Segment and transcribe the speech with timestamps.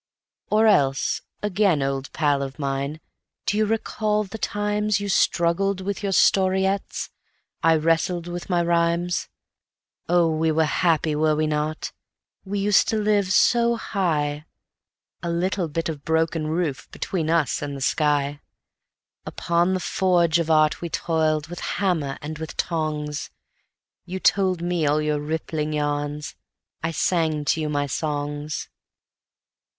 [0.01, 2.99] II Or else, again, old pal of mine,
[3.45, 7.11] do you recall the times You struggled with your storyettes,
[7.61, 9.29] I wrestled with my rhymes;
[10.09, 11.91] Oh, we were happy, were we not?
[12.43, 14.45] we used to live so "high"
[15.21, 18.41] (A little bit of broken roof between us and the sky);
[19.27, 23.29] Upon the forge of art we toiled with hammer and with tongs;
[24.07, 26.33] You told me all your rippling yarns,
[26.81, 28.67] I sang to you my songs.